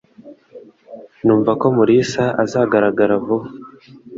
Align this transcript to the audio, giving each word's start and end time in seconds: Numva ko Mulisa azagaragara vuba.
Numva 1.23 1.51
ko 1.59 1.65
Mulisa 1.75 2.23
azagaragara 2.43 3.13
vuba. 3.25 3.47